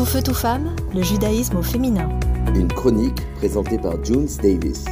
[0.00, 2.08] Tout feu, tout femme, le judaïsme au féminin.
[2.54, 4.86] Une chronique présentée par Junes Davis.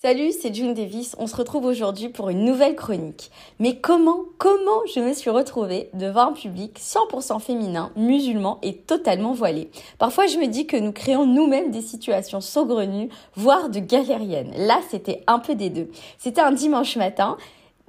[0.00, 1.14] Salut, c'est June Davis.
[1.18, 3.30] On se retrouve aujourd'hui pour une nouvelle chronique.
[3.58, 9.34] Mais comment, comment je me suis retrouvée devant un public 100% féminin, musulman et totalement
[9.34, 9.68] voilé?
[9.98, 14.54] Parfois, je me dis que nous créons nous-mêmes des situations saugrenues, voire de galériennes.
[14.56, 15.90] Là, c'était un peu des deux.
[16.16, 17.36] C'était un dimanche matin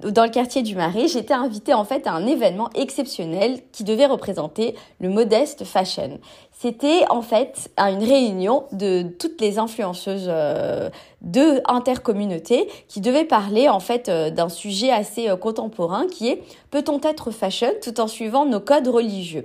[0.00, 4.06] dans le quartier du Marais, j'étais invitée en fait à un événement exceptionnel qui devait
[4.06, 6.20] représenter le modeste fashion.
[6.58, 10.88] C'était en fait une réunion de toutes les influenceuses euh,
[11.20, 16.42] de intercommunautés qui devaient parler en fait euh, d'un sujet assez euh, contemporain qui est
[16.70, 19.44] peut-on être fashion tout en suivant nos codes religieux?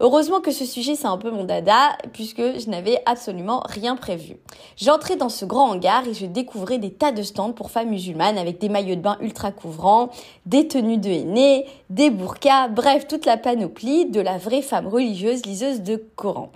[0.00, 4.36] Heureusement que ce sujet c'est un peu mon dada puisque je n'avais absolument rien prévu.
[4.76, 8.36] J'entrais dans ce grand hangar et je découvrais des tas de stands pour femmes musulmanes
[8.36, 10.10] avec des maillots de bain ultra couvrants,
[10.44, 15.46] des tenues de henné, des burkas, bref toute la panoplie de la vraie femme religieuse
[15.46, 16.49] liseuse de Coran.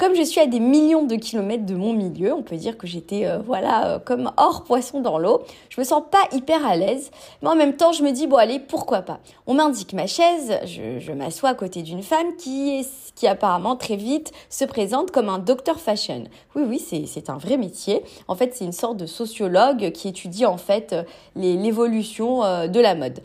[0.00, 2.86] Comme je suis à des millions de kilomètres de mon milieu, on peut dire que
[2.86, 5.42] j'étais euh, voilà euh, comme hors poisson dans l'eau.
[5.68, 7.10] Je me sens pas hyper à l'aise,
[7.42, 9.20] mais en même temps je me dis bon allez pourquoi pas?
[9.46, 12.86] On m'indique ma chaise, je, m'assois à côté d'une femme qui
[13.24, 16.24] apparemment très vite se présente comme un docteur fashion.
[16.54, 18.02] Oui oui c'est c'est un vrai métier.
[18.26, 21.02] En fait c'est une sorte de sociologue qui étudie en fait euh,
[21.36, 23.20] l'évolution de la mode.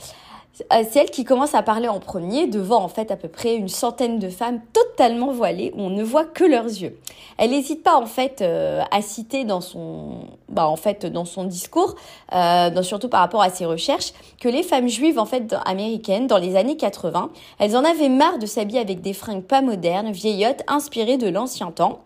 [0.73, 3.55] Euh, c'est elle qui commence à parler en premier devant en fait à peu près
[3.55, 6.97] une centaine de femmes totalement voilées où on ne voit que leurs yeux.
[7.37, 11.43] Elle n'hésite pas en fait euh, à citer dans son bah en fait dans son
[11.43, 11.95] discours,
[12.33, 16.37] euh, surtout par rapport à ses recherches, que les femmes juives en fait américaines dans
[16.37, 20.63] les années 80, elles en avaient marre de s'habiller avec des fringues pas modernes, vieillottes,
[20.67, 22.04] inspirées de l'ancien temps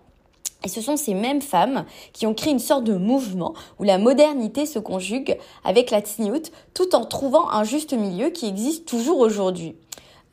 [0.63, 3.97] et ce sont ces mêmes femmes qui ont créé une sorte de mouvement où la
[3.97, 9.19] modernité se conjugue avec la tsniout tout en trouvant un juste milieu qui existe toujours
[9.19, 9.75] aujourd'hui.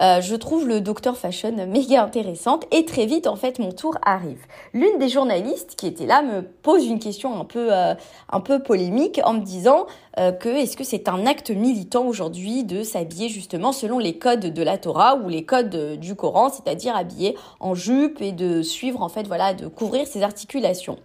[0.02, 3.96] Euh, je trouve le Docteur Fashion méga intéressante et très vite en fait mon tour
[4.04, 4.40] arrive.
[4.74, 7.94] L'une des journalistes qui était là me pose une question un peu euh,
[8.30, 9.86] un peu polémique en me disant
[10.18, 14.52] euh, que est-ce que c'est un acte militant aujourd'hui de s'habiller justement selon les codes
[14.52, 19.02] de la Torah ou les codes du Coran, c'est-à-dire habiller en jupe et de suivre
[19.02, 20.98] en fait voilà de couvrir ses articulations.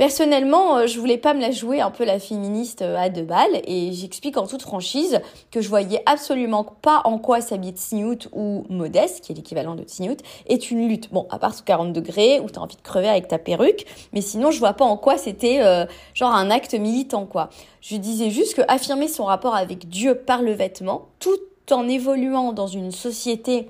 [0.00, 3.22] Personnellement, euh, je voulais pas me la jouer un peu la féministe euh, à deux
[3.22, 7.78] balles et j'explique en toute franchise que je voyais absolument pas en quoi s'habiller de
[7.78, 11.12] snoot ou modeste, qui est l'équivalent de snoot, est une lutte.
[11.12, 13.84] Bon, à part sous 40 degrés où t'as envie de crever avec ta perruque,
[14.14, 15.84] mais sinon je vois pas en quoi c'était euh,
[16.14, 17.50] genre un acte militant quoi.
[17.82, 21.36] Je disais juste que affirmer son rapport avec Dieu par le vêtement, tout
[21.70, 23.68] en évoluant dans une société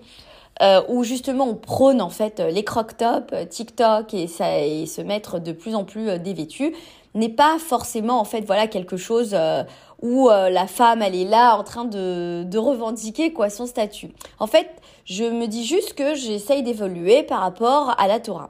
[0.61, 5.01] euh, où justement on prône en fait les croc-top, euh, TikTok et, ça, et se
[5.01, 6.75] mettre de plus en plus euh, dévêtu,
[7.15, 9.65] n'est pas forcément en fait voilà quelque chose euh,
[10.03, 14.09] où la femme elle est là en train de, de revendiquer quoi son statut.
[14.39, 14.67] En fait,
[15.05, 18.49] je me dis juste que j'essaye d'évoluer par rapport à la Torah.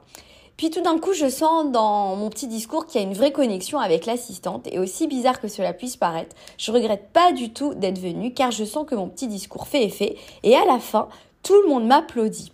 [0.55, 3.31] Puis tout d'un coup, je sens dans mon petit discours qu'il y a une vraie
[3.31, 7.73] connexion avec l'assistante et aussi bizarre que cela puisse paraître, je regrette pas du tout
[7.73, 11.09] d'être venue car je sens que mon petit discours fait effet et à la fin,
[11.43, 12.51] tout le monde m'applaudit.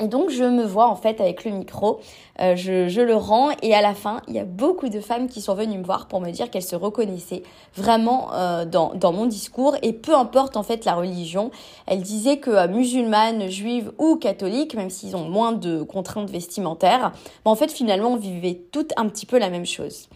[0.00, 1.98] Et donc je me vois en fait avec le micro,
[2.40, 5.40] euh, je, le rends et à la fin il y a beaucoup de femmes qui
[5.40, 7.42] sont venues me voir pour me dire qu'elles se reconnaissaient
[7.74, 11.50] vraiment euh, dans, mon discours et peu importe en fait la religion,
[11.86, 17.12] elles disaient que euh, musulmanes, juives ou catholiques, même s'ils ont moins de contraintes vestimentaires,
[17.44, 20.08] en fait finalement on vivait toutes un petit peu la même chose.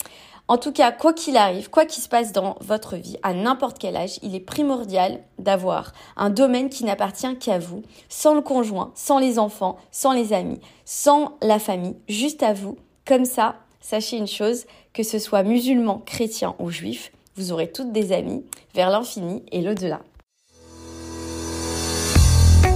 [0.48, 3.78] En tout cas, quoi qu'il arrive, quoi qu'il se passe dans votre vie, à n'importe
[3.78, 8.92] quel âge, il est primordial d'avoir un domaine qui n'appartient qu'à vous, sans le conjoint,
[8.94, 12.76] sans les enfants, sans les amis, sans la famille, juste à vous.
[13.06, 17.92] Comme ça, sachez une chose, que ce soit musulman, chrétien ou juif, vous aurez toutes
[17.92, 18.44] des amis
[18.74, 20.00] vers l'infini et l'au-delà.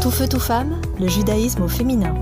[0.01, 2.15] Tout feu, tout femme, le judaïsme au féminin.